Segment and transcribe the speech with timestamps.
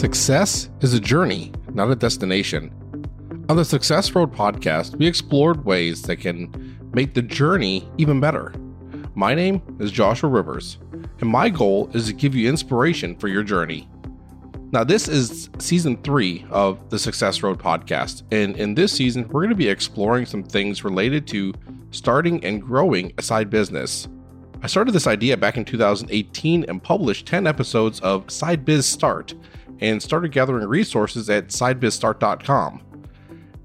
[0.00, 2.72] Success is a journey, not a destination.
[3.50, 8.54] On the Success Road podcast, we explored ways that can make the journey even better.
[9.14, 10.78] My name is Joshua Rivers,
[11.20, 13.90] and my goal is to give you inspiration for your journey.
[14.72, 19.42] Now, this is season three of the Success Road podcast, and in this season, we're
[19.42, 21.52] going to be exploring some things related to
[21.90, 24.08] starting and growing a side business.
[24.62, 29.34] I started this idea back in 2018 and published 10 episodes of Side Biz Start
[29.80, 32.82] and started gathering resources at sidebizstart.com.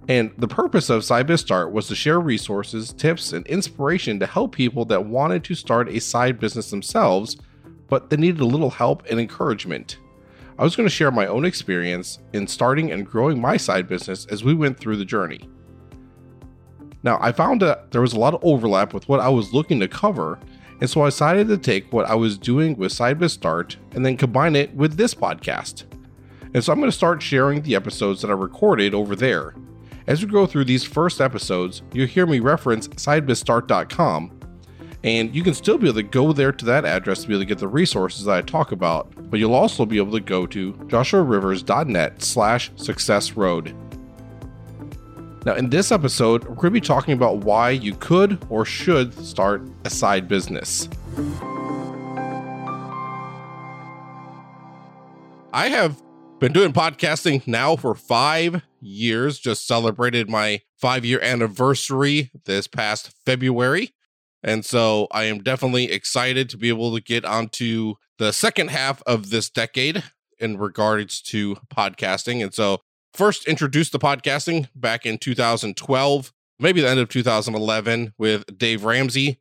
[0.08, 4.54] And the purpose of SideBiz Start was to share resources, tips, and inspiration to help
[4.54, 7.38] people that wanted to start a side business themselves,
[7.88, 9.98] but they needed a little help and encouragement.
[10.60, 14.26] I was going to share my own experience in starting and growing my side business
[14.28, 15.50] as we went through the journey.
[17.04, 19.80] Now, I found that there was a lot of overlap with what I was looking
[19.80, 20.40] to cover,
[20.82, 24.18] and so I decided to take what I was doing with SideBiz Start and then
[24.18, 25.84] combine it with this podcast.
[26.56, 29.56] And so I'm going to start sharing the episodes that I recorded over there.
[30.08, 34.40] As we go through these first episodes, you'll hear me reference sidebizstart.com,
[35.04, 37.42] and you can still be able to go there to that address to be able
[37.42, 40.48] to get the resources that I talk about, but you'll also be able to go
[40.48, 43.76] to joshuarivers.net slash success road.
[45.46, 49.14] Now, in this episode, we're going to be talking about why you could or should
[49.14, 50.88] start a side business.
[55.52, 56.05] I have
[56.40, 59.40] been doing podcasting now for five years.
[59.40, 63.94] Just celebrated my five year anniversary this past February.
[64.44, 69.02] And so I am definitely excited to be able to get onto the second half
[69.04, 70.04] of this decade
[70.38, 72.44] in regards to podcasting.
[72.44, 72.82] And so,
[73.14, 79.40] first introduced the podcasting back in 2012, maybe the end of 2011 with Dave Ramsey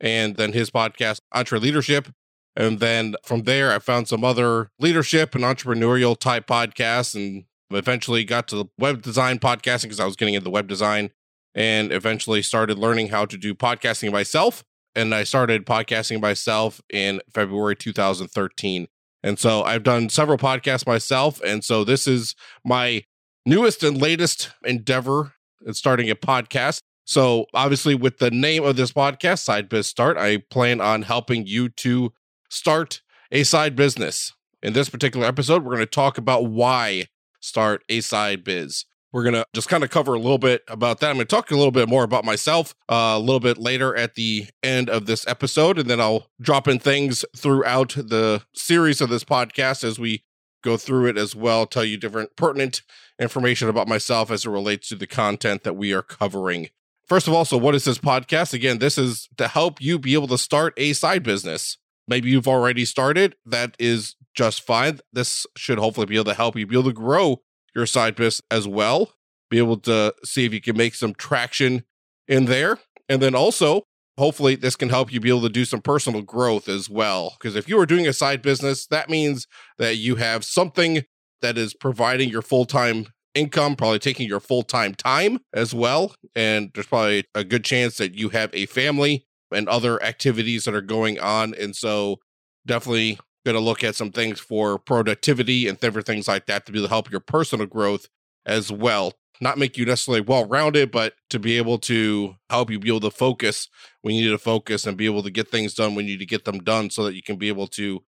[0.00, 2.10] and then his podcast, EntreLeadership.
[2.56, 8.24] And then from there, I found some other leadership and entrepreneurial type podcasts and eventually
[8.24, 11.10] got to the web design podcasting because I was getting into web design
[11.54, 14.64] and eventually started learning how to do podcasting myself.
[14.94, 18.88] And I started podcasting myself in February 2013.
[19.22, 21.40] And so I've done several podcasts myself.
[21.42, 23.04] And so this is my
[23.46, 26.80] newest and latest endeavor in starting a podcast.
[27.04, 31.46] So obviously, with the name of this podcast, Side Biz Start, I plan on helping
[31.46, 32.12] you to
[32.50, 33.00] start
[33.32, 34.34] a side business.
[34.62, 37.06] In this particular episode, we're going to talk about why
[37.40, 38.84] start a side biz.
[39.12, 41.10] We're going to just kind of cover a little bit about that.
[41.10, 43.96] I'm going to talk a little bit more about myself uh, a little bit later
[43.96, 45.78] at the end of this episode.
[45.78, 50.22] And then I'll drop in things throughout the series of this podcast as we
[50.62, 52.82] go through it as well, tell you different pertinent
[53.18, 56.68] information about myself as it relates to the content that we are covering.
[57.08, 58.54] First of all, so what is this podcast?
[58.54, 61.78] Again, this is to help you be able to start a side business.
[62.10, 63.36] Maybe you've already started.
[63.46, 64.98] That is just fine.
[65.12, 67.42] This should hopefully be able to help you be able to grow
[67.74, 69.12] your side business as well.
[69.48, 71.84] Be able to see if you can make some traction
[72.26, 72.78] in there.
[73.08, 73.84] And then also,
[74.18, 77.36] hopefully, this can help you be able to do some personal growth as well.
[77.38, 79.46] Because if you are doing a side business, that means
[79.78, 81.04] that you have something
[81.42, 83.06] that is providing your full time
[83.36, 86.12] income, probably taking your full time time as well.
[86.34, 90.74] And there's probably a good chance that you have a family and other activities that
[90.74, 91.54] are going on.
[91.54, 92.18] And so
[92.66, 96.72] definitely going to look at some things for productivity and different things like that to
[96.72, 98.08] be able to help your personal growth
[98.46, 99.14] as well.
[99.40, 103.00] Not make you necessarily well rounded, but to be able to help you be able
[103.00, 103.68] to focus
[104.02, 106.18] when you need to focus and be able to get things done when you need
[106.18, 108.02] to get them done so that you can be able to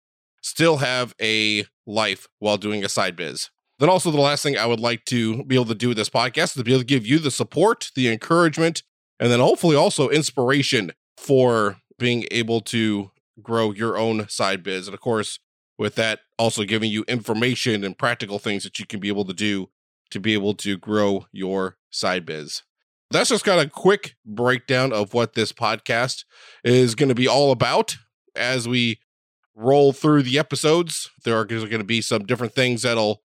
[0.41, 3.49] still have a life while doing a side biz.
[3.77, 6.09] Then also the last thing I would like to be able to do with this
[6.09, 8.83] podcast is to be able to give you the support, the encouragement,
[9.19, 13.11] and then hopefully also inspiration for being able to
[13.43, 14.87] grow your own side biz.
[14.87, 15.39] And of course,
[15.77, 19.33] with that, also giving you information and practical things that you can be able to
[19.33, 19.69] do
[20.11, 22.63] to be able to grow your side biz.
[23.11, 26.23] That's just kind of a quick breakdown of what this podcast
[26.63, 27.97] is going to be all about.
[28.35, 28.99] As we
[29.55, 33.21] roll through the episodes, there are going to be some different things that'll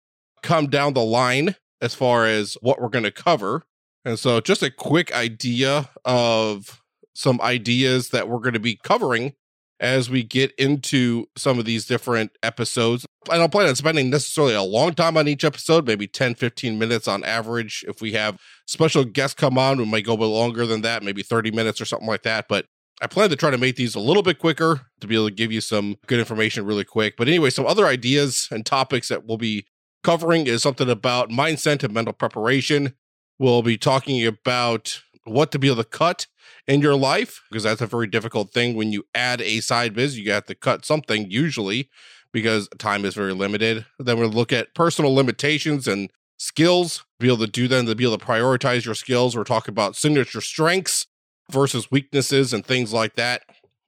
[0.42, 3.64] come down the line as far as what we're going to cover.
[4.04, 6.82] And so, just a quick idea of
[7.18, 9.32] some ideas that we're going to be covering
[9.80, 13.04] as we get into some of these different episodes.
[13.28, 16.78] I don't plan on spending necessarily a long time on each episode, maybe 10, 15
[16.78, 17.84] minutes on average.
[17.88, 18.38] If we have
[18.68, 21.80] special guests come on, we might go a bit longer than that, maybe 30 minutes
[21.80, 22.46] or something like that.
[22.48, 22.66] But
[23.02, 25.34] I plan to try to make these a little bit quicker to be able to
[25.34, 27.16] give you some good information really quick.
[27.16, 29.66] But anyway, some other ideas and topics that we'll be
[30.04, 32.94] covering is something about mindset and mental preparation.
[33.40, 36.28] We'll be talking about what to be able to cut
[36.68, 40.18] in your life because that's a very difficult thing when you add a side biz
[40.18, 41.88] you have to cut something usually
[42.32, 43.86] because time is very limited.
[43.98, 48.04] Then we'll look at personal limitations and skills, be able to do them, to be
[48.04, 49.36] able to prioritize your skills.
[49.36, 51.06] We're talking about signature strengths
[51.50, 53.42] versus weaknesses and things like that,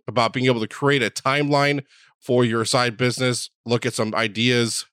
[0.09, 1.85] about being able to create a timeline
[2.19, 4.87] for your side business, look at some ideas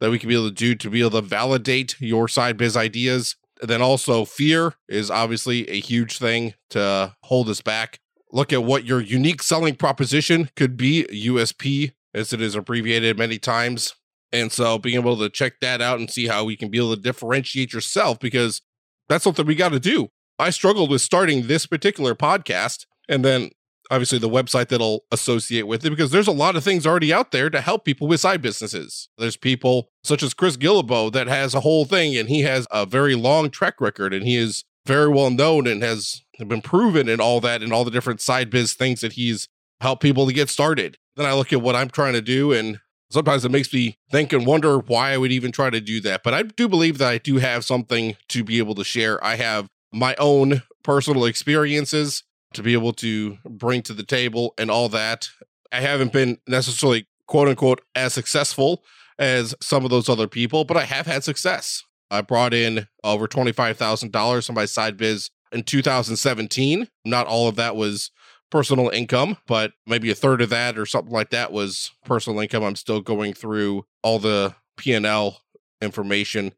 [0.00, 2.76] that we can be able to do to be able to validate your side biz
[2.76, 3.36] ideas.
[3.62, 8.00] Then also, fear is obviously a huge thing to hold us back.
[8.32, 13.38] Look at what your unique selling proposition could be, USP, as it is abbreviated many
[13.38, 13.94] times.
[14.32, 16.96] And so being able to check that out and see how we can be able
[16.96, 18.62] to differentiate yourself because
[19.08, 20.08] that's something we got to do.
[20.38, 23.50] I struggled with starting this particular podcast and then
[23.92, 27.30] obviously the website that'll associate with it because there's a lot of things already out
[27.30, 29.10] there to help people with side businesses.
[29.18, 32.86] There's people such as Chris Guillebeau that has a whole thing and he has a
[32.86, 37.20] very long track record and he is very well known and has been proven in
[37.20, 39.46] all that and all the different side biz things that he's
[39.82, 40.96] helped people to get started.
[41.14, 42.80] Then I look at what I'm trying to do and
[43.10, 46.22] sometimes it makes me think and wonder why I would even try to do that.
[46.22, 49.22] But I do believe that I do have something to be able to share.
[49.22, 54.70] I have my own personal experiences to be able to bring to the table and
[54.70, 55.28] all that.
[55.70, 58.84] I haven't been necessarily quote unquote as successful
[59.18, 61.82] as some of those other people, but I have had success.
[62.10, 66.88] I brought in over $25,000 from my side biz in 2017.
[67.04, 68.10] Not all of that was
[68.50, 72.62] personal income, but maybe a third of that or something like that was personal income.
[72.62, 75.40] I'm still going through all the P&L
[75.80, 76.52] information.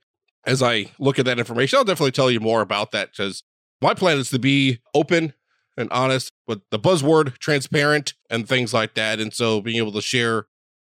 [0.44, 3.44] As I look at that information, I'll definitely tell you more about that because
[3.80, 5.34] my plan is to be open
[5.76, 9.20] and honest with the buzzword transparent and things like that.
[9.20, 10.46] And so being able to share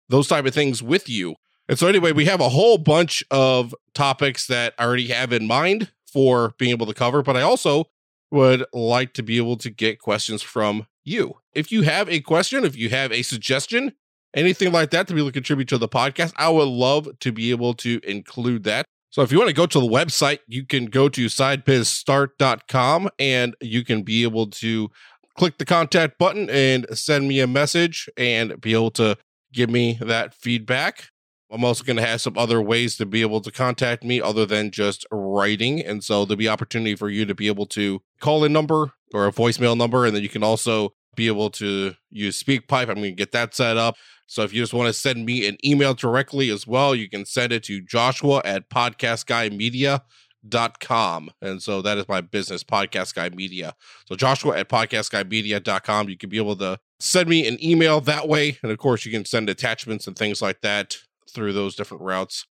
[0.08, 1.36] those type of things with you.
[1.68, 5.46] And so anyway, we have a whole bunch of topics that I already have in
[5.46, 7.86] mind for being able to cover, but I also
[8.30, 11.34] would like to be able to get questions from you.
[11.54, 13.92] If you have a question, if you have a suggestion,
[14.34, 17.32] anything like that to be able to contribute to the podcast, I would love to
[17.32, 18.86] be able to include that.
[19.10, 23.56] So if you want to go to the website, you can go to sidebizstart.com and
[23.60, 24.90] you can be able to
[25.38, 29.16] click the contact button and send me a message and be able to
[29.52, 31.08] give me that feedback.
[31.50, 34.44] I'm also going to have some other ways to be able to contact me other
[34.46, 35.80] than just writing.
[35.80, 39.26] And so there'll be opportunity for you to be able to call a number or
[39.26, 40.04] a voicemail number.
[40.04, 42.88] And then you can also be able to use SpeakPipe.
[42.88, 43.96] I'm going to get that set up.
[44.26, 47.24] So if you just want to send me an email directly as well, you can
[47.24, 51.30] send it to joshua at podcastguymedia.com.
[51.40, 53.74] And so that is my business, Podcast Guy Media.
[54.06, 56.08] So Joshua at podcastguymedia.com.
[56.08, 58.58] You can be able to send me an email that way.
[58.62, 60.96] And of course, you can send attachments and things like that
[61.32, 62.44] through those different routes.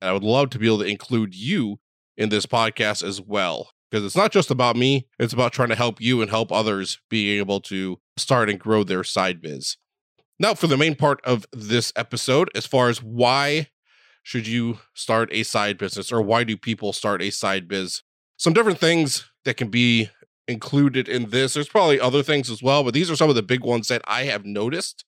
[0.00, 1.80] And I would love to be able to include you
[2.16, 5.74] in this podcast as well because it's not just about me, it's about trying to
[5.74, 9.76] help you and help others being able to start and grow their side biz.
[10.38, 13.68] Now, for the main part of this episode, as far as why
[14.22, 18.02] should you start a side business or why do people start a side biz?
[18.36, 20.10] Some different things that can be
[20.48, 21.54] included in this.
[21.54, 24.02] There's probably other things as well, but these are some of the big ones that
[24.06, 25.04] I have noticed.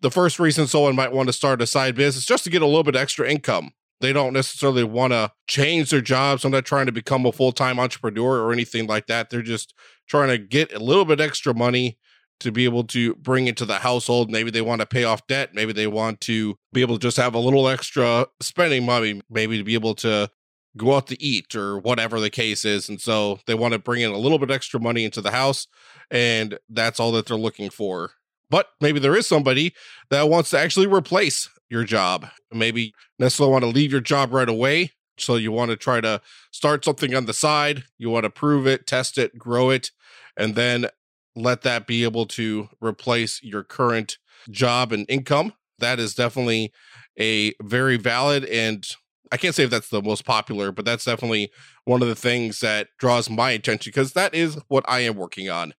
[0.00, 2.62] The first reason someone might want to start a side biz is just to get
[2.62, 3.70] a little bit extra income.
[4.00, 6.44] They don't necessarily want to change their jobs.
[6.44, 9.30] I'm not trying to become a full time entrepreneur or anything like that.
[9.30, 9.74] They're just
[10.08, 11.98] trying to get a little bit extra money
[12.42, 14.30] to be able to bring into the household.
[14.30, 15.54] Maybe they want to pay off debt.
[15.54, 19.58] Maybe they want to be able to just have a little extra spending money, maybe
[19.58, 20.30] to be able to
[20.76, 22.88] go out to eat or whatever the case is.
[22.88, 25.66] And so they want to bring in a little bit extra money into the house.
[26.10, 28.12] And that's all that they're looking for.
[28.50, 29.74] But maybe there is somebody
[30.10, 32.26] that wants to actually replace your job.
[32.52, 34.92] Maybe necessarily want to leave your job right away.
[35.18, 37.84] So you want to try to start something on the side.
[37.98, 39.90] You want to prove it, test it, grow it,
[40.36, 40.86] and then
[41.34, 44.18] let that be able to replace your current
[44.50, 45.52] job and income.
[45.78, 46.72] That is definitely
[47.18, 48.86] a very valid and
[49.30, 51.50] I can't say if that's the most popular, but that's definitely
[51.86, 55.48] one of the things that draws my attention because that is what I am working
[55.48, 55.72] on.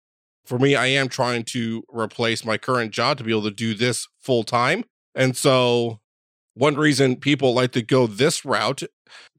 [0.43, 3.75] For me, I am trying to replace my current job to be able to do
[3.75, 5.99] this full time and so,
[6.55, 8.83] one reason people like to go this route,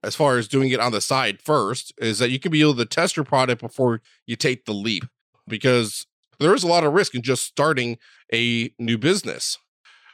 [0.03, 2.77] as far as doing it on the side first, is that you can be able
[2.77, 5.05] to test your product before you take the leap
[5.49, 6.07] because
[6.39, 7.99] there is a lot of risk in just starting
[8.33, 9.59] a new business.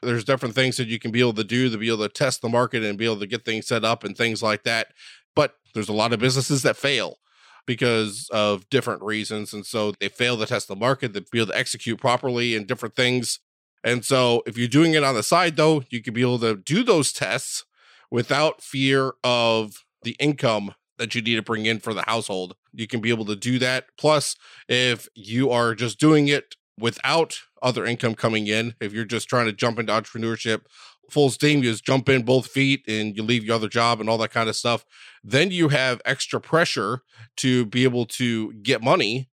[0.03, 2.41] There's different things that you can be able to do to be able to test
[2.41, 4.89] the market and be able to get things set up and things like that.
[5.37, 7.19] But there's a lot of businesses that fail
[7.67, 9.53] because of different reasons.
[9.53, 12.67] And so they fail to test the market, to be able to execute properly and
[12.67, 13.41] different things.
[13.85, 16.57] And so if you're doing it on the side, though, you can be able to
[16.57, 17.65] do those tests
[18.11, 22.57] without fear of the income that you need to bring in for the household.
[22.73, 23.87] You can be able to do that.
[23.99, 24.37] Plus,
[24.69, 28.75] if you are just doing it without other income coming in.
[28.81, 30.63] If you're just trying to jump into entrepreneurship
[31.11, 34.09] full steam, you just jump in both feet and you leave your other job and
[34.09, 34.85] all that kind of stuff.
[35.23, 37.03] Then you have extra pressure
[37.39, 39.29] to be able to get money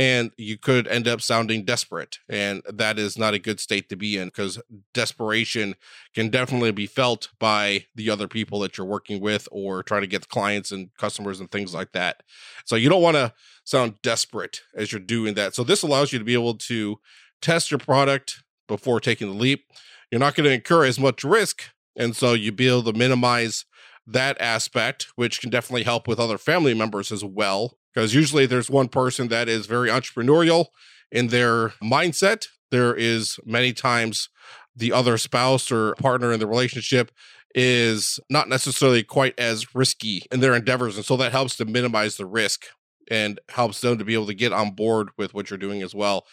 [0.00, 2.20] and you could end up sounding desperate.
[2.26, 4.58] And that is not a good state to be in because
[4.94, 5.74] desperation
[6.14, 10.06] can definitely be felt by the other people that you're working with or trying to
[10.06, 12.22] get clients and customers and things like that.
[12.64, 15.54] So you don't want to sound desperate as you're doing that.
[15.54, 16.98] So this allows you to be able to
[17.42, 19.66] test your product before taking the leap.
[20.10, 21.64] You're not going to incur as much risk.
[21.94, 23.66] And so you be able to minimize
[24.06, 28.70] that aspect, which can definitely help with other family members as well because usually there's
[28.70, 30.66] one person that is very entrepreneurial
[31.10, 32.46] in their mindset.
[32.70, 34.28] There is many times
[34.76, 37.10] the other spouse or partner in the relationship
[37.54, 40.96] is not necessarily quite as risky in their endeavors.
[40.96, 42.66] And so that helps to minimize the risk
[43.10, 45.94] and helps them to be able to get on board with what you're doing as
[45.94, 46.26] well.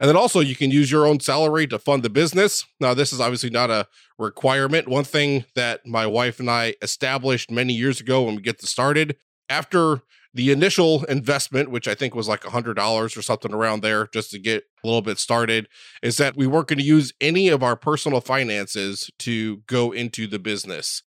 [0.00, 2.66] And then also, you can use your own salary to fund the business.
[2.80, 3.86] Now, this is obviously not a
[4.18, 4.88] requirement.
[4.88, 9.16] One thing that my wife and I established many years ago when we get started,
[9.48, 10.02] after
[10.34, 14.32] the initial investment, which I think was like a $100 or something around there just
[14.32, 15.68] to get a little bit started,
[16.02, 20.26] is that we weren't going to use any of our personal finances to go into
[20.26, 21.02] the business.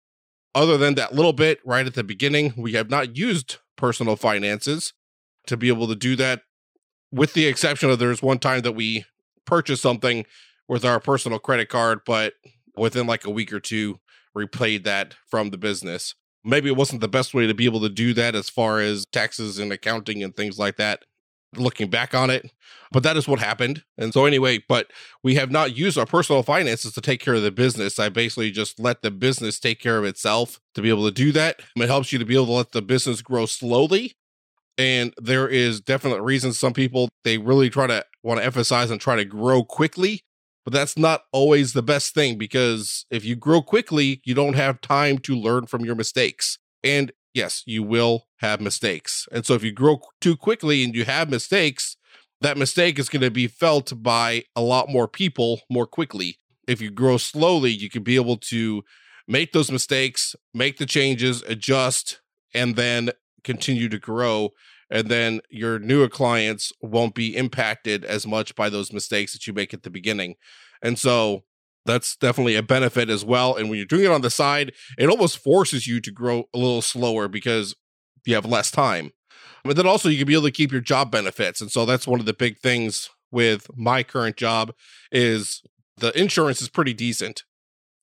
[0.56, 4.94] Other than that little bit right at the beginning, we have not used personal finances
[5.48, 6.42] to be able to do that,
[7.12, 9.06] with the exception of there's one time that we
[9.46, 10.26] purchased something
[10.70, 12.34] with our personal credit card, but
[12.78, 14.00] within like a week or two,
[14.34, 16.16] we paid that from the business
[16.48, 19.06] maybe it wasn't the best way to be able to do that as far as
[19.12, 21.04] taxes and accounting and things like that
[21.56, 22.52] looking back on it
[22.92, 23.84] but that is what happened.
[23.98, 24.92] And so anyway but
[25.24, 28.00] we have not used our personal finances to take care of the business.
[28.00, 31.32] I basically just let the business take care of itself to be able to do
[31.34, 31.62] that.
[31.76, 34.14] It helps you to be able to let the business grow slowly.
[34.78, 39.02] And there is definite reasons some people they really try to want to emphasize and
[39.02, 40.22] try to grow quickly
[40.68, 44.82] but that's not always the best thing because if you grow quickly, you don't have
[44.82, 46.60] time to learn from your mistakes.
[46.84, 49.30] And yes, you will have mistakes.
[49.32, 51.96] And so if you grow too quickly and you have mistakes,
[52.42, 56.38] that mistake is going to be felt by a lot more people more quickly.
[56.68, 58.84] If you grow slowly, you can be able to
[59.26, 62.20] make those mistakes, make the changes, adjust,
[62.54, 63.12] and then
[63.46, 64.50] continue to grow
[64.90, 69.54] and then your newer clients won't be impacted as much by those mistakes that you
[69.54, 70.36] make at the beginning.
[70.82, 71.44] And so
[71.86, 73.56] that's definitely a benefit as well.
[73.56, 76.58] And when you're doing it on the side, it almost forces you to grow a
[76.58, 77.76] little slower because
[78.26, 79.12] you have less time.
[79.64, 81.62] But then also you can be able to keep your job benefits.
[81.62, 84.74] And so that's one of the big things with my current job
[85.12, 85.62] is
[85.98, 87.44] the insurance is pretty decent.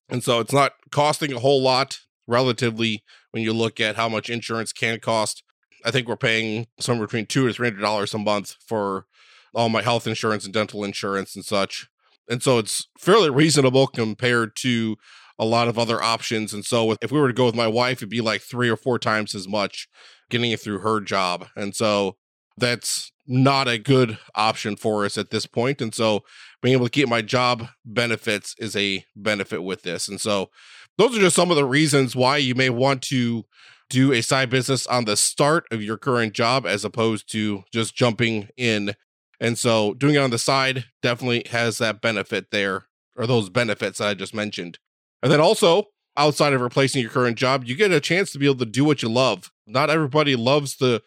[0.09, 4.29] And so it's not costing a whole lot relatively when you look at how much
[4.29, 5.43] insurance can cost
[5.83, 9.05] I think we're paying somewhere between two or three hundred dollars a month for
[9.53, 11.87] all my health insurance and dental insurance and such.
[12.29, 14.97] And so it's fairly reasonable compared to
[15.37, 16.53] a lot of other options.
[16.53, 18.77] And so if we were to go with my wife, it'd be like three or
[18.77, 19.87] four times as much
[20.29, 21.47] getting it through her job.
[21.55, 22.15] And so
[22.57, 25.81] that's not a good option for us at this point.
[25.81, 26.23] And so
[26.61, 30.07] being able to keep my job benefits is a benefit with this.
[30.07, 30.49] And so
[30.97, 33.45] those are just some of the reasons why you may want to
[33.89, 37.95] do a side business on the start of your current job as opposed to just
[37.95, 38.95] jumping in.
[39.39, 43.99] And so doing it on the side definitely has that benefit there, or those benefits
[43.99, 44.79] that I just mentioned.
[45.21, 45.85] And then also,
[46.17, 48.85] outside of replacing your current job, you get a chance to be able to do
[48.85, 49.51] what you love.
[49.67, 51.01] Not everybody loves the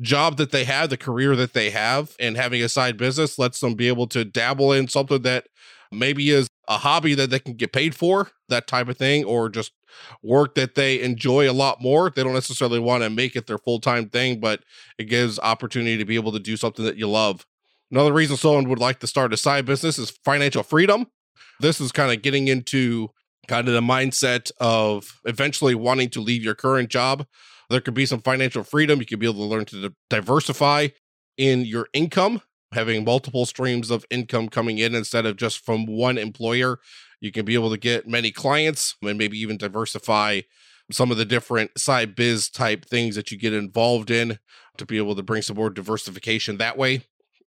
[0.00, 3.60] job that they have, the career that they have, and having a side business lets
[3.60, 5.46] them be able to dabble in something that
[5.92, 9.48] maybe is a hobby that they can get paid for, that type of thing, or
[9.48, 9.72] just
[10.22, 12.10] work that they enjoy a lot more.
[12.10, 14.62] They don't necessarily want to make it their full time thing, but
[14.98, 17.46] it gives opportunity to be able to do something that you love.
[17.90, 21.06] Another reason someone would like to start a side business is financial freedom.
[21.60, 23.10] This is kind of getting into
[23.46, 27.26] kind of the mindset of eventually wanting to leave your current job.
[27.70, 28.98] There could be some financial freedom.
[28.98, 30.88] You could be able to learn to diversify
[31.36, 32.40] in your income
[32.74, 36.80] having multiple streams of income coming in instead of just from one employer.
[37.24, 40.42] You can be able to get many clients and maybe even diversify
[40.90, 44.38] some of the different side biz type things that you get involved in
[44.76, 47.00] to be able to bring some more diversification that way.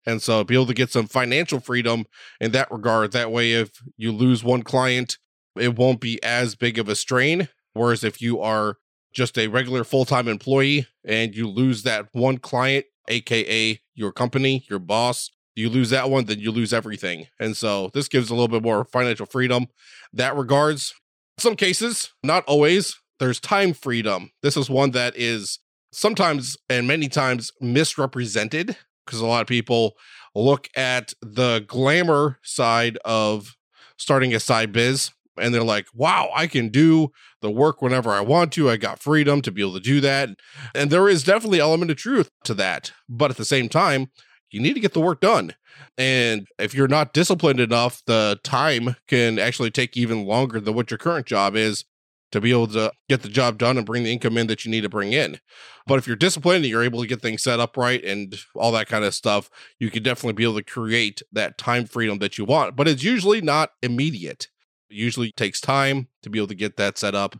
[0.04, 2.06] And so be able to get some financial freedom
[2.40, 3.12] in that regard.
[3.12, 5.16] That way, if you lose one client,
[5.56, 7.48] it won't be as big of a strain.
[7.72, 8.78] Whereas if you are
[9.12, 14.66] just a regular full time employee and you lose that one client, aka your company,
[14.68, 15.30] your boss.
[15.58, 17.26] You lose that one, then you lose everything.
[17.40, 19.66] And so this gives a little bit more financial freedom.
[20.12, 20.94] That regards
[21.36, 24.30] some cases, not always, there's time freedom.
[24.42, 25.58] This is one that is
[25.92, 29.94] sometimes and many times misrepresented because a lot of people
[30.34, 33.56] look at the glamour side of
[33.96, 37.10] starting a side biz and they're like, wow, I can do
[37.40, 38.70] the work whenever I want to.
[38.70, 40.30] I got freedom to be able to do that.
[40.74, 42.92] And there is definitely element of truth to that.
[43.08, 44.10] But at the same time,
[44.50, 45.54] you need to get the work done.
[45.96, 50.90] And if you're not disciplined enough, the time can actually take even longer than what
[50.90, 51.84] your current job is
[52.30, 54.70] to be able to get the job done and bring the income in that you
[54.70, 55.40] need to bring in.
[55.86, 58.72] But if you're disciplined and you're able to get things set up right and all
[58.72, 62.36] that kind of stuff, you can definitely be able to create that time freedom that
[62.36, 62.76] you want.
[62.76, 64.48] But it's usually not immediate.
[64.90, 67.38] It usually takes time to be able to get that set up.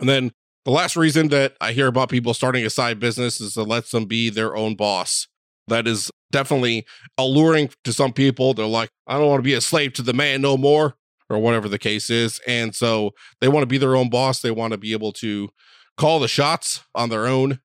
[0.00, 0.32] And then
[0.64, 3.86] the last reason that I hear about people starting a side business is to let
[3.90, 5.28] them be their own boss.
[5.68, 6.86] That is definitely
[7.18, 8.54] alluring to some people.
[8.54, 10.96] They're like, I don't want to be a slave to the man no more,
[11.28, 12.40] or whatever the case is.
[12.46, 14.40] And so they want to be their own boss.
[14.40, 15.48] They want to be able to
[15.96, 17.60] call the shots on their own.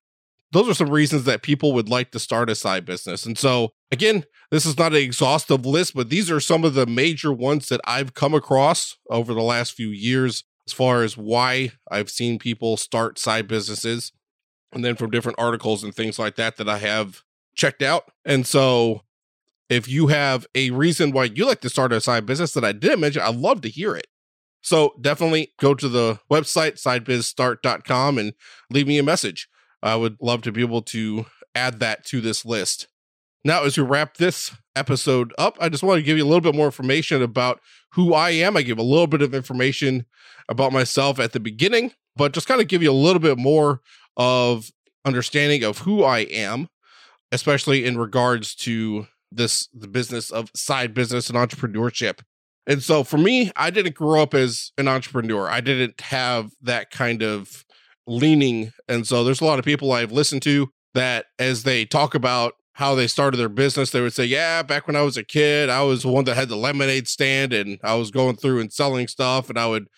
[0.52, 3.24] Those are some reasons that people would like to start a side business.
[3.24, 6.86] And so, again, this is not an exhaustive list, but these are some of the
[6.86, 11.70] major ones that I've come across over the last few years as far as why
[11.90, 14.12] I've seen people start side businesses.
[14.72, 17.22] And then from different articles and things like that that I have
[17.54, 18.10] checked out.
[18.24, 19.02] And so
[19.68, 22.72] if you have a reason why you like to start a side business that I
[22.72, 24.06] didn't mention, I'd love to hear it.
[24.62, 28.34] So definitely go to the website, sidebizstart.com, and
[28.70, 29.48] leave me a message.
[29.82, 32.86] I would love to be able to add that to this list.
[33.44, 36.40] Now, as we wrap this episode up, I just want to give you a little
[36.40, 37.60] bit more information about
[37.94, 38.56] who I am.
[38.56, 40.06] I give a little bit of information
[40.48, 43.80] about myself at the beginning, but just kind of give you a little bit more
[44.16, 44.70] of
[45.04, 46.68] understanding of who I am
[47.32, 52.20] especially in regards to this the business of side business and entrepreneurship.
[52.66, 55.48] And so for me, I didn't grow up as an entrepreneur.
[55.48, 57.64] I didn't have that kind of
[58.06, 58.72] leaning.
[58.88, 62.54] And so there's a lot of people I've listened to that as they talk about
[62.74, 65.68] how they started their business, they would say, Yeah, back when I was a kid,
[65.68, 68.72] I was the one that had the lemonade stand and I was going through and
[68.72, 69.88] selling stuff and I would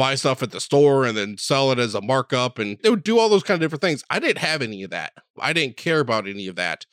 [0.00, 3.04] buy stuff at the store and then sell it as a markup and they would
[3.04, 4.02] do all those kind of different things.
[4.08, 5.12] I didn't have any of that.
[5.38, 6.86] I didn't care about any of that.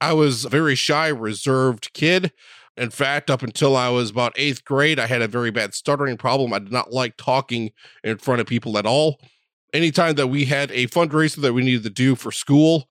[0.00, 2.32] I was a very shy, reserved kid.
[2.78, 6.16] In fact, up until I was about eighth grade, I had a very bad stuttering
[6.16, 6.54] problem.
[6.54, 7.70] I did not like talking
[8.02, 9.20] in front of people at all.
[9.74, 12.88] Anytime that we had a fundraiser that we needed to do for school,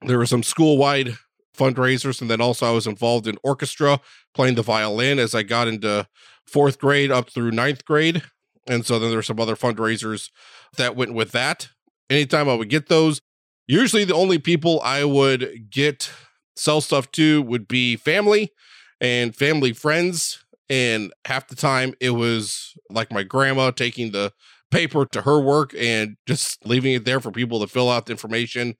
[0.00, 1.18] there were some school wide
[1.54, 2.22] fundraisers.
[2.22, 4.00] And then also, I was involved in orchestra
[4.34, 6.08] playing the violin as I got into
[6.46, 8.22] fourth grade up through ninth grade.
[8.66, 10.30] And so then there's some other fundraisers
[10.76, 11.68] that went with that.
[12.08, 13.20] Anytime I would get those,
[13.66, 16.10] usually the only people I would get
[16.56, 18.52] sell stuff to would be family
[19.00, 20.44] and family friends.
[20.68, 24.32] And half the time it was like my grandma taking the
[24.70, 28.12] paper to her work and just leaving it there for people to fill out the
[28.12, 28.76] information.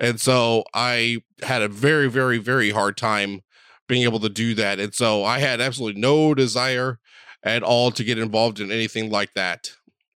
[0.00, 3.40] And so I had a very, very, very hard time
[3.88, 4.80] being able to do that.
[4.80, 6.98] And so I had absolutely no desire
[7.46, 9.70] at all to get involved in anything like that.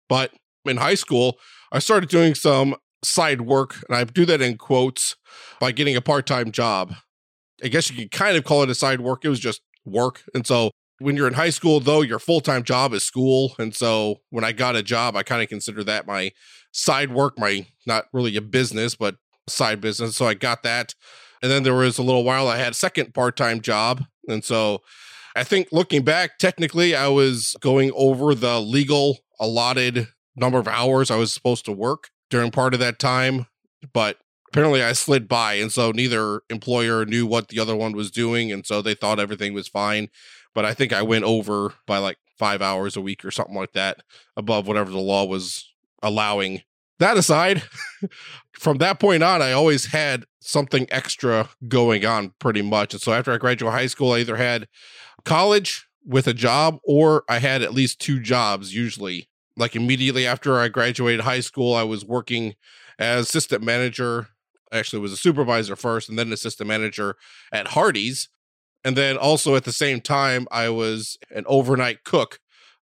[0.09, 0.33] But
[0.67, 1.39] in high school,
[1.73, 5.17] I started doing some side work, and I do that in quotes
[5.61, 6.93] by getting a part time job.
[7.63, 9.25] I guess you could kind of call it a side work.
[9.25, 10.23] It was just work.
[10.35, 13.55] And so when you're in high school, though, your full time job is school.
[13.59, 16.33] And so when I got a job, I kind of consider that my
[16.73, 19.17] side work, my not really a business, but
[19.49, 20.17] side business.
[20.17, 20.95] So I got that.
[21.43, 24.05] And then there was a little while I had a second part time job.
[24.29, 24.83] And so
[25.37, 31.11] I think looking back, technically, I was going over the legal allotted number of hours
[31.11, 33.47] I was supposed to work during part of that time,
[33.93, 35.55] but apparently I slid by.
[35.55, 38.51] And so neither employer knew what the other one was doing.
[38.53, 40.09] And so they thought everything was fine.
[40.55, 43.73] But I think I went over by like five hours a week or something like
[43.73, 44.03] that
[44.37, 46.63] above whatever the law was allowing.
[46.99, 47.63] That aside,
[48.59, 52.95] from that point on, I always had something extra going on pretty much.
[52.95, 54.69] And so after I graduated high school, I either had
[55.25, 59.29] college with a job or I had at least two jobs usually.
[59.57, 62.55] Like immediately after I graduated high school, I was working
[62.99, 64.29] as assistant manager.
[64.73, 67.17] Actually, was a supervisor first and then assistant manager
[67.53, 68.29] at Hardee's.
[68.85, 72.39] And then also at the same time, I was an overnight cook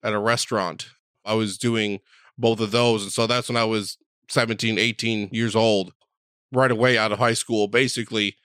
[0.03, 0.89] at a restaurant.
[1.23, 1.99] I was doing
[2.37, 3.03] both of those.
[3.03, 3.97] And so that's when I was
[4.29, 5.93] 17, 18 years old,
[6.51, 8.35] right away out of high school, basically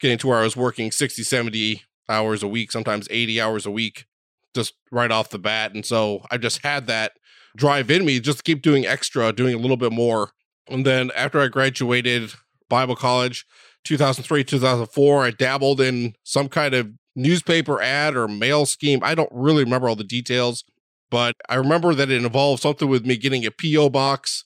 [0.00, 3.70] getting to where I was working 60, 70 hours a week, sometimes 80 hours a
[3.70, 4.06] week,
[4.54, 5.74] just right off the bat.
[5.74, 7.12] And so I just had that
[7.56, 10.30] drive in me just keep doing extra, doing a little bit more.
[10.68, 12.32] And then after I graduated
[12.68, 13.46] Bible college,
[13.84, 19.00] 2003, 2004, I dabbled in some kind of newspaper ad or mail scheme.
[19.02, 20.64] I don't really remember all the details,
[21.10, 23.90] but I remember that it involved something with me getting a P.O.
[23.90, 24.44] box.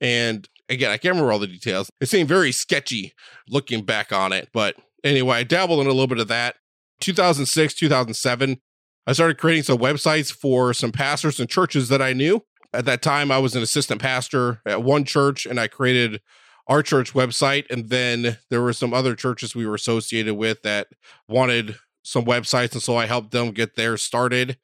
[0.00, 1.90] And again, I can't remember all the details.
[2.00, 3.12] It seemed very sketchy
[3.48, 4.48] looking back on it.
[4.52, 6.56] But anyway, I dabbled in a little bit of that.
[7.00, 8.60] 2006, 2007,
[9.06, 12.44] I started creating some websites for some pastors and churches that I knew.
[12.72, 16.20] At that time, I was an assistant pastor at one church and I created
[16.66, 17.64] our church website.
[17.70, 20.88] And then there were some other churches we were associated with that
[21.28, 22.72] wanted some websites.
[22.72, 24.58] And so I helped them get theirs started.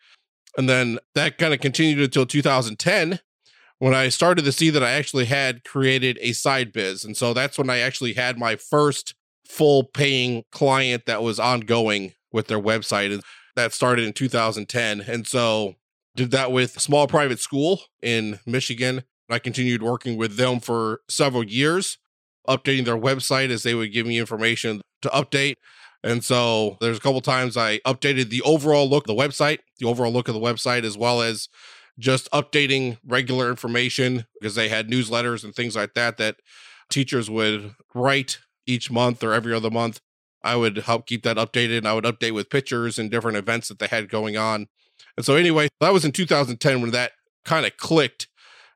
[0.57, 3.21] And then that kind of continued until 2010
[3.79, 7.05] when I started to see that I actually had created a side biz.
[7.05, 9.15] And so that's when I actually had my first
[9.49, 13.21] full paying client that was ongoing with their website.
[13.55, 15.03] That started in 2010.
[15.03, 15.75] And so
[16.17, 19.03] did that with small private school in Michigan.
[19.31, 21.99] I continued working with them for several years,
[22.49, 25.55] updating their website as they would give me information to update.
[26.05, 29.87] And so there's a couple times I updated the overall look of the website, the
[29.87, 31.49] overall look of the website, as well as
[31.99, 36.37] just updating regular information because they had newsletters and things like that that
[36.91, 40.01] teachers would write each month or every other month.
[40.45, 43.69] I would help keep that updated and I would update with pictures and different events
[43.69, 44.69] that they had going on.
[45.17, 47.13] And so, anyway, that was in 2010 when that
[47.45, 48.29] kind of clicked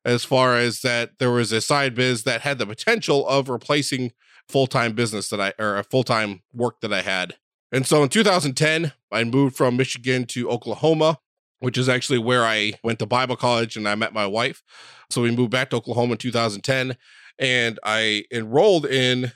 [0.05, 4.13] as far as that there was a side biz that had the potential of replacing
[4.49, 7.37] full time business that I, or uh, a full time work that I had.
[7.73, 11.19] And so in 2010, I moved from Michigan to Oklahoma,
[11.59, 14.63] which is actually where I went to Bible college and I met my wife.
[15.11, 16.97] So we moved back to Oklahoma in 2010
[17.39, 19.33] and I enrolled in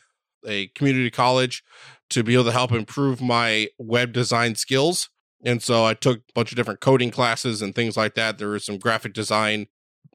[0.47, 1.65] a community college
[2.11, 5.09] to be able to help improve my web design skills.
[5.45, 8.39] And so I took a bunch of different coding classes and things like that.
[8.39, 9.69] There was some graphic design.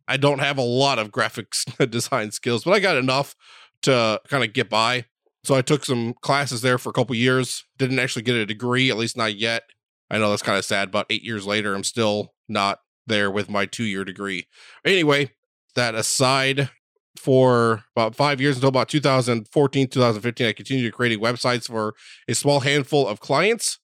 [0.08, 3.36] I don't have a lot of graphics design skills, but I got enough
[3.84, 5.06] to kind of get by.
[5.44, 7.66] So I took some classes there for a couple years.
[7.78, 9.64] Didn't actually get a degree, at least not yet.
[10.10, 13.50] I know that's kind of sad, but eight years later, I'm still not there with
[13.50, 14.48] my two year degree.
[14.84, 15.32] Anyway,
[15.76, 16.70] that aside,
[17.18, 21.96] for about five years until about 2014, 2015, I continued creating websites for
[22.28, 23.80] a small handful of clients.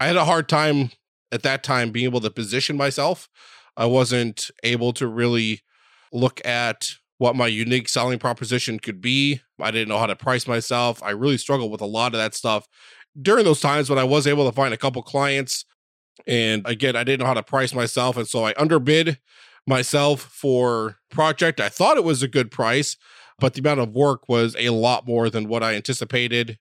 [0.00, 0.90] I had a hard time
[1.32, 3.28] at that time being able to position myself.
[3.76, 5.62] I wasn't able to really
[6.12, 9.40] look at what my unique selling proposition could be.
[9.60, 11.02] I didn't know how to price myself.
[11.02, 12.66] I really struggled with a lot of that stuff
[13.20, 15.64] during those times when I was able to find a couple clients.
[16.26, 18.16] And again, I didn't know how to price myself.
[18.16, 19.18] And so I underbid
[19.68, 21.60] myself for project.
[21.60, 22.96] I thought it was a good price,
[23.38, 26.58] but the amount of work was a lot more than what I anticipated.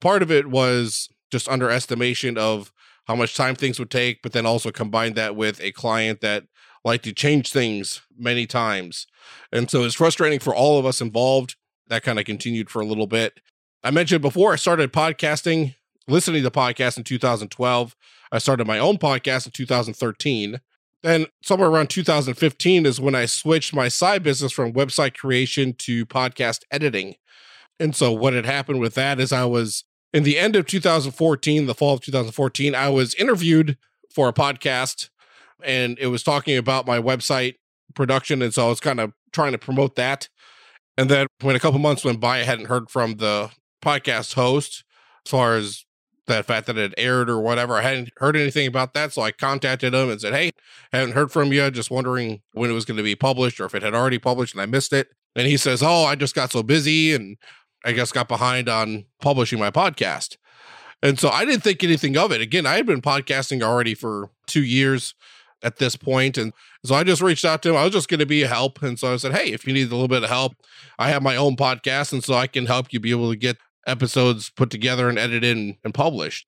[0.00, 2.72] Part of it was just underestimation of
[3.06, 6.44] how much time things would take, but then also combined that with a client that
[6.84, 9.06] liked to change things many times.
[9.52, 11.56] And so it's frustrating for all of us involved.
[11.88, 13.40] That kind of continued for a little bit.
[13.82, 15.74] I mentioned before I started podcasting,
[16.06, 17.96] listening to podcasts in 2012.
[18.30, 20.60] I started my own podcast in 2013.
[21.02, 26.04] Then somewhere around 2015 is when I switched my side business from website creation to
[26.06, 27.14] podcast editing.
[27.78, 31.66] And so what had happened with that is I was in the end of 2014,
[31.66, 33.76] the fall of 2014, I was interviewed
[34.12, 35.10] for a podcast
[35.62, 37.54] and it was talking about my website
[37.94, 38.42] production.
[38.42, 40.28] And so I was kind of trying to promote that.
[40.96, 43.50] And then when a couple months went by, I hadn't heard from the
[43.82, 44.84] podcast host
[45.24, 45.84] as far as
[46.28, 47.74] that fact that it aired or whatever.
[47.74, 49.12] I hadn't heard anything about that.
[49.12, 50.52] So I contacted him and said, Hey,
[50.92, 51.70] haven't heard from you.
[51.70, 54.54] Just wondering when it was going to be published or if it had already published
[54.54, 55.08] and I missed it.
[55.34, 57.36] And he says, Oh, I just got so busy and
[57.84, 60.36] I guess got behind on publishing my podcast.
[61.02, 62.40] And so I didn't think anything of it.
[62.40, 65.14] Again, I had been podcasting already for two years
[65.62, 66.52] at this point, And
[66.84, 67.76] so I just reached out to him.
[67.76, 68.80] I was just going to be a help.
[68.82, 70.54] And so I said, Hey, if you need a little bit of help,
[70.98, 72.12] I have my own podcast.
[72.12, 73.56] And so I can help you be able to get
[73.88, 76.46] episodes put together and edited and, published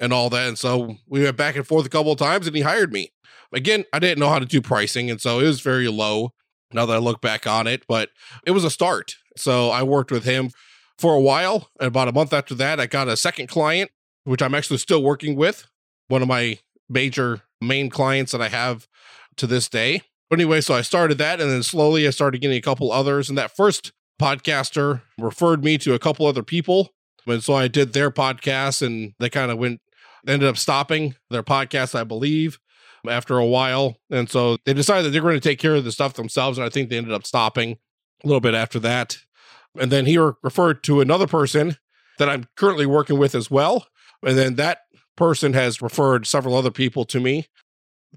[0.00, 0.48] and all that.
[0.48, 3.12] And so we went back and forth a couple of times and he hired me.
[3.52, 5.10] Again, I didn't know how to do pricing.
[5.10, 6.32] And so it was very low
[6.72, 8.10] now that I look back on it, but
[8.44, 9.16] it was a start.
[9.36, 10.50] So I worked with him
[10.98, 11.70] for a while.
[11.80, 13.90] And about a month after that, I got a second client,
[14.24, 15.66] which I'm actually still working with.
[16.08, 18.86] One of my major main clients that I have
[19.36, 20.02] to this day.
[20.28, 23.28] But anyway, so I started that and then slowly I started getting a couple others.
[23.28, 26.90] And that first podcaster referred me to a couple other people.
[27.26, 29.80] And so I did their podcast and they kind of went,
[30.26, 32.58] ended up stopping their podcast, I believe,
[33.08, 33.96] after a while.
[34.10, 36.58] And so they decided that they're going to take care of the stuff themselves.
[36.58, 37.78] And I think they ended up stopping
[38.24, 39.18] a little bit after that.
[39.78, 41.76] And then he referred to another person
[42.18, 43.86] that I'm currently working with as well.
[44.22, 44.80] And then that
[45.16, 47.46] person has referred several other people to me.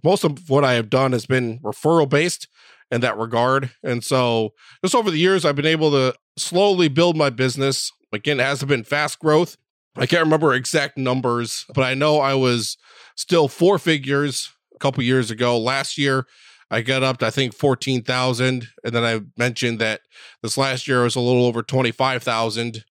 [0.04, 2.48] Most of what I have done has been referral based
[2.92, 3.72] in that regard.
[3.84, 7.92] And so just over the years, I've been able to slowly build my business.
[8.12, 9.58] Again, it hasn't been fast growth.
[9.96, 12.78] I can't remember exact numbers, but I know I was
[13.16, 15.58] still four figures a couple years ago.
[15.58, 16.26] Last year,
[16.70, 20.02] I got up to I think fourteen thousand, and then I mentioned that
[20.42, 22.86] this last year was a little over twenty five thousand,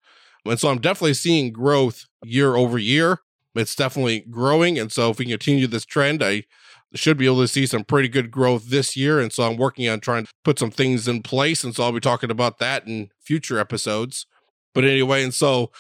[0.44, 3.20] and so I'm definitely seeing growth year over year.
[3.54, 4.78] it's definitely growing.
[4.78, 6.44] And so if we continue this trend, I
[6.94, 9.20] should be able to see some pretty good growth this year.
[9.20, 11.62] And so I'm working on trying to put some things in place.
[11.62, 14.26] And so I'll be talking about that in future episodes.
[14.74, 15.70] But anyway, and so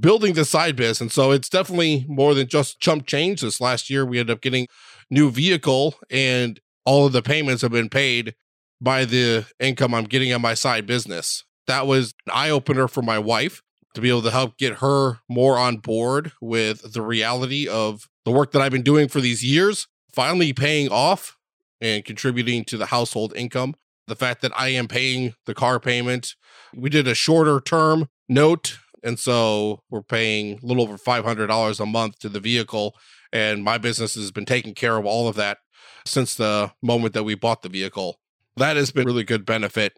[0.00, 1.00] building the side biz.
[1.00, 3.42] And so it's definitely more than just chump change.
[3.42, 4.66] This last year, we ended up getting
[5.10, 8.34] new vehicle and all of the payments have been paid
[8.80, 11.44] by the income I'm getting on my side business.
[11.66, 13.62] That was an eye opener for my wife
[13.94, 18.30] to be able to help get her more on board with the reality of the
[18.30, 21.36] work that I've been doing for these years, finally paying off
[21.80, 23.74] and contributing to the household income.
[24.06, 26.34] The fact that I am paying the car payment.
[26.74, 28.78] We did a shorter term note.
[29.02, 32.94] And so we're paying a little over $500 a month to the vehicle.
[33.32, 35.58] And my business has been taking care of all of that
[36.06, 38.18] since the moment that we bought the vehicle
[38.56, 39.96] that has been really good benefit.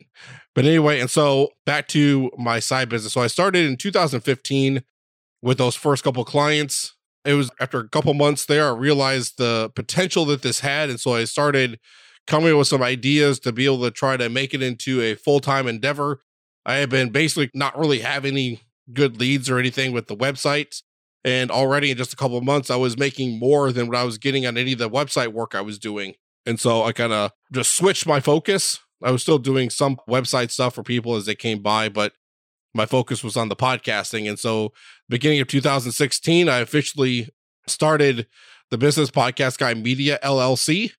[0.55, 3.12] But anyway, and so back to my side business.
[3.12, 4.83] So I started in 2015
[5.42, 6.94] with those first couple clients.
[7.27, 10.91] It was after a couple months there, I realized the potential that this had.
[10.91, 11.79] And so I started
[12.27, 15.15] coming up with some ideas to be able to try to make it into a
[15.15, 16.21] full time endeavor.
[16.65, 18.62] I have been basically not really have any
[18.93, 20.83] good leads or anything with the websites.
[21.25, 24.19] And already in just a couple months, I was making more than what I was
[24.19, 26.15] getting on any of the website work I was doing.
[26.45, 28.79] And so I kind of just switched my focus.
[29.03, 32.12] I was still doing some website stuff for people as they came by, but
[32.77, 34.29] my focus was on the podcasting.
[34.29, 34.73] And so,
[35.09, 37.31] beginning of 2016, I officially
[37.67, 38.27] started
[38.71, 40.93] the Business Podcast Guy Media LLC.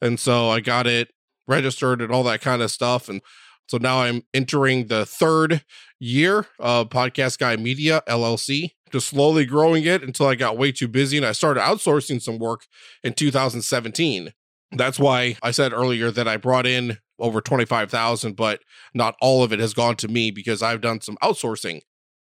[0.00, 1.12] And so I got it
[1.46, 3.08] registered and all that kind of stuff.
[3.08, 3.22] And
[3.66, 5.64] so now I'm entering the third
[5.98, 10.88] year of Podcast Guy Media LLC, just slowly growing it until I got way too
[10.88, 12.66] busy and I started outsourcing some work
[13.02, 14.32] in 2017.
[14.72, 18.60] That's why I said earlier that I brought in over 25,000, but
[18.92, 21.80] not all of it has gone to me because I've done some outsourcing.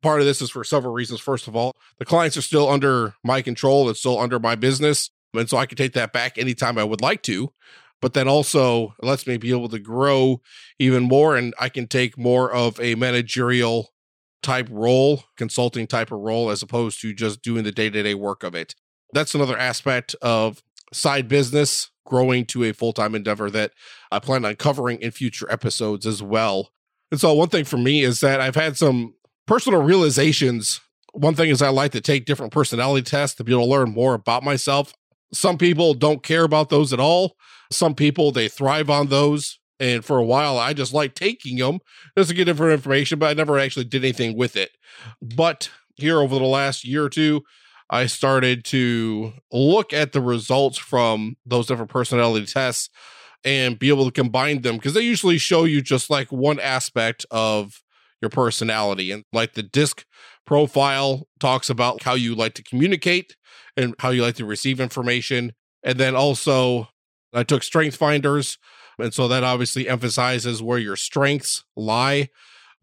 [0.01, 1.19] Part of this is for several reasons.
[1.19, 5.09] First of all, the clients are still under my control, it's still under my business.
[5.33, 7.49] And so I can take that back anytime I would like to.
[8.01, 10.41] But then also it lets me be able to grow
[10.79, 13.89] even more and I can take more of a managerial
[14.43, 18.13] type role, consulting type of role, as opposed to just doing the day to day
[18.13, 18.75] work of it.
[19.11, 20.61] That's another aspect of
[20.93, 23.71] side business growing to a full time endeavor that
[24.11, 26.69] I plan on covering in future episodes as well.
[27.11, 29.13] And so, one thing for me is that I've had some
[29.45, 30.81] personal realizations.
[31.13, 33.91] One thing is, I like to take different personality tests to be able to learn
[33.91, 34.93] more about myself.
[35.33, 37.35] Some people don't care about those at all.
[37.71, 39.59] Some people, they thrive on those.
[39.79, 41.79] And for a while, I just like taking them
[42.17, 44.71] just to get different information, but I never actually did anything with it.
[45.21, 47.43] But here over the last year or two,
[47.89, 52.89] I started to look at the results from those different personality tests
[53.43, 57.25] and be able to combine them because they usually show you just like one aspect
[57.29, 57.83] of
[58.21, 59.11] your personality.
[59.11, 60.03] And like the disc
[60.47, 63.35] profile talks about how you like to communicate
[63.77, 65.53] and how you like to receive information.
[65.83, 66.89] And then also,
[67.33, 68.57] I took strength finders.
[68.97, 72.29] And so that obviously emphasizes where your strengths lie.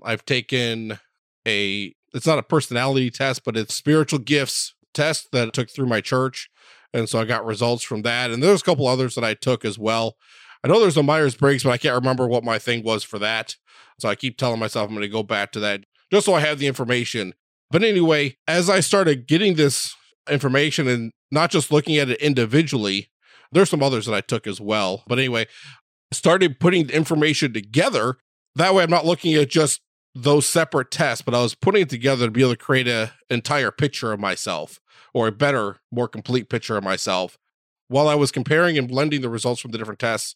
[0.05, 0.99] I've taken
[1.47, 5.87] a, it's not a personality test, but it's spiritual gifts test that I took through
[5.87, 6.51] my church.
[6.95, 8.31] And so I got results from that.
[8.31, 10.17] And there's a couple others that I took as well.
[10.65, 13.19] I know there's a Myers Briggs, but I can't remember what my thing was for
[13.19, 13.57] that.
[13.99, 16.41] So I keep telling myself I'm going to go back to that just so I
[16.41, 17.35] have the information.
[17.71, 19.97] But anyway, as I started getting this
[20.31, 23.11] information and not just looking at it individually,
[23.51, 25.03] there's some others that I took as well.
[25.07, 25.47] But anyway,
[26.13, 28.17] started putting the information together.
[28.57, 29.81] That way I'm not looking at just
[30.15, 33.11] those separate tests, but I was putting it together to be able to create an
[33.31, 34.81] entire picture of myself
[35.15, 37.39] or a better, more complete picture of myself
[37.89, 40.35] while I was comparing and blending the results from the different tests.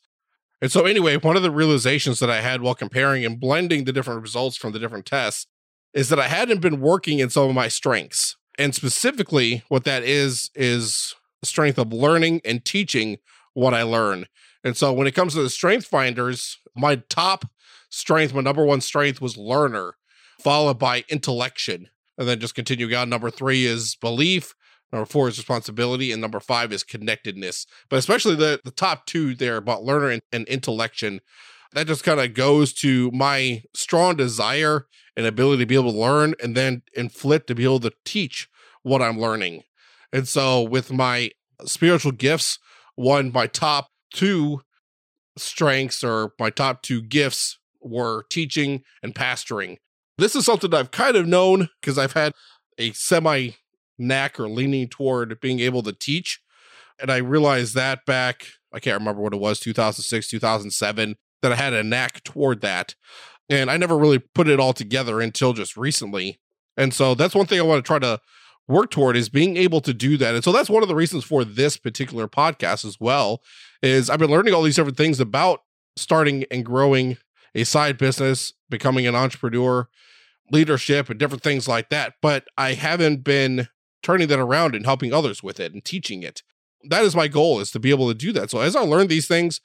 [0.61, 3.93] And so, anyway, one of the realizations that I had while comparing and blending the
[3.93, 5.47] different results from the different tests
[5.93, 8.37] is that I hadn't been working in some of my strengths.
[8.59, 13.19] And specifically, what that is, is strength of learning and teaching
[13.53, 14.27] what I learn.
[14.65, 17.45] And so, when it comes to the strength finders, my top
[17.89, 19.95] strength, my number one strength was learner,
[20.41, 21.89] followed by intellection.
[22.19, 23.11] And then just continue on.
[23.11, 24.55] Number three is belief.
[24.93, 26.13] Number four is responsibility.
[26.13, 27.67] And number five is connectedness.
[27.91, 31.21] But especially the, the top two there about learner and, and intellection,
[31.75, 35.99] that just kind of goes to my strong desire and ability to be able to
[35.99, 38.49] learn and then inflict to be able to teach
[38.83, 39.63] what I'm learning.
[40.13, 41.31] And so with my
[41.65, 42.59] spiritual gifts,
[42.95, 44.63] one, my top two
[45.37, 49.77] strengths or my top two gifts were teaching and pastoring.
[50.19, 52.33] This is something I've kind of known because I've had
[52.79, 53.51] a semi
[53.99, 56.41] knack or leaning toward being able to teach.
[57.01, 61.57] And I realized that back, I can't remember what it was, 2006, 2007, that I
[61.57, 62.95] had a knack toward that.
[63.49, 66.41] And I never really put it all together until just recently.
[66.77, 68.21] And so that's one thing I want to try to
[68.69, 70.35] work toward is being able to do that.
[70.35, 73.43] And so that's one of the reasons for this particular podcast as well
[73.83, 75.61] is I've been learning all these different things about
[75.97, 77.17] starting and growing
[77.55, 79.89] a side business, becoming an entrepreneur,
[80.51, 83.69] leadership and different things like that, but I haven't been
[84.03, 86.43] turning that around and helping others with it and teaching it.
[86.89, 88.51] That is my goal is to be able to do that.
[88.51, 89.61] So as I learn these things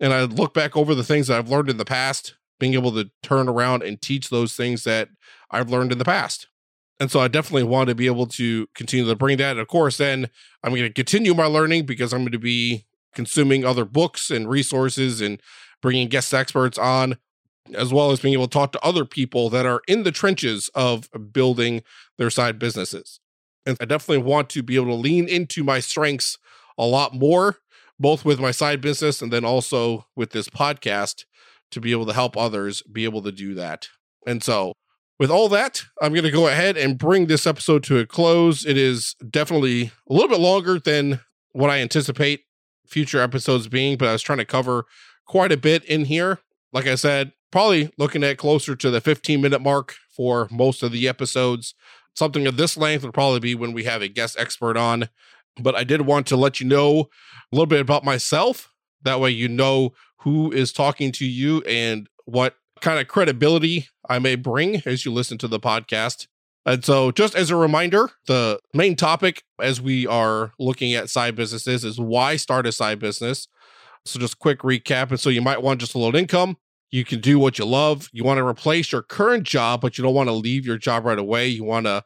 [0.00, 2.92] and I look back over the things that I've learned in the past, being able
[2.92, 5.08] to turn around and teach those things that
[5.50, 6.48] I've learned in the past.
[7.00, 9.52] And so I definitely want to be able to continue to bring that.
[9.52, 10.30] And of course, then
[10.62, 14.48] I'm going to continue my learning because I'm going to be consuming other books and
[14.48, 15.42] resources and
[15.82, 17.18] bringing guest experts on,
[17.74, 20.70] as well as being able to talk to other people that are in the trenches
[20.74, 21.82] of building
[22.16, 23.20] their side businesses.
[23.66, 26.38] And I definitely want to be able to lean into my strengths
[26.78, 27.58] a lot more,
[28.00, 31.24] both with my side business and then also with this podcast
[31.70, 33.88] to be able to help others be able to do that.
[34.26, 34.72] And so
[35.18, 38.66] with all that, I'm going to go ahead and bring this episode to a close.
[38.66, 41.20] It is definitely a little bit longer than
[41.52, 42.40] what I anticipate
[42.86, 44.84] future episodes being, but I was trying to cover
[45.26, 46.38] quite a bit in here.
[46.72, 50.92] Like I said, probably looking at closer to the 15 minute mark for most of
[50.92, 51.74] the episodes.
[52.14, 55.08] Something of this length would probably be when we have a guest expert on.
[55.60, 58.72] But I did want to let you know a little bit about myself.
[59.02, 64.18] That way, you know who is talking to you and what kind of credibility I
[64.18, 66.26] may bring as you listen to the podcast.
[66.64, 71.34] And so, just as a reminder, the main topic as we are looking at side
[71.34, 73.48] businesses is why start a side business.
[74.04, 75.10] So, just quick recap.
[75.10, 76.56] And so, you might want just a little income.
[76.90, 78.08] You can do what you love.
[78.12, 81.04] You want to replace your current job, but you don't want to leave your job
[81.06, 81.46] right away.
[81.48, 82.04] You want to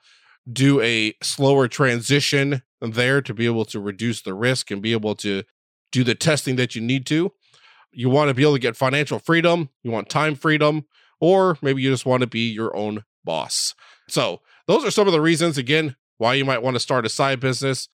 [0.51, 5.17] do a slower transition there to be able to reduce the risk and be able
[5.17, 5.43] to
[5.91, 7.33] do the testing that you need to
[7.97, 10.85] you want to be able to get financial freedom, you want time freedom,
[11.19, 13.75] or maybe you just want to be your own boss.
[14.09, 17.09] So, those are some of the reasons, again, why you might want to start a
[17.09, 17.89] side business.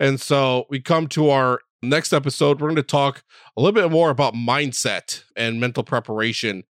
[0.00, 2.60] And so, we come to our next episode.
[2.60, 3.22] We're going to talk
[3.56, 6.64] a little bit more about mindset and mental preparation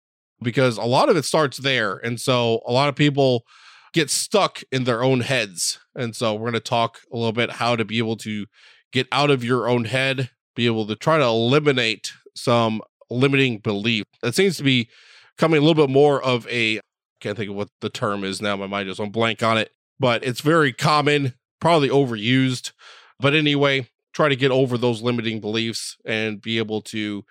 [0.41, 1.97] because a lot of it starts there.
[1.97, 3.45] And so, a lot of people
[3.93, 5.79] get stuck in their own heads.
[5.95, 8.45] And so, we're going to talk a little bit how to be able to
[8.91, 14.05] get out of your own head, be able to try to eliminate some limiting belief.
[14.21, 14.89] That seems to be
[15.37, 16.79] coming a little bit more of a
[17.19, 18.55] can't think of what the term is now.
[18.55, 22.71] My mind just went blank on it, but it's very common, probably overused.
[23.19, 27.23] But anyway, try to get over those limiting beliefs and be able to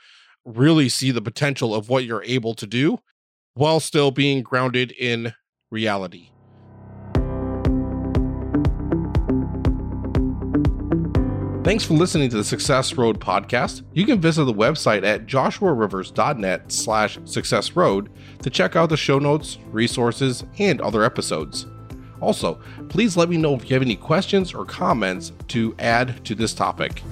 [0.44, 2.98] really see the potential of what you're able to do
[3.54, 5.32] while still being grounded in
[5.70, 6.30] reality.
[11.64, 13.82] Thanks for listening to the Success Road podcast.
[13.92, 18.10] You can visit the website at joshuarivers.net slash success road
[18.40, 21.66] to check out the show notes, resources, and other episodes.
[22.20, 26.34] Also, please let me know if you have any questions or comments to add to
[26.34, 27.02] this topic.